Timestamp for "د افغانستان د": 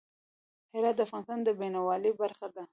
0.97-1.49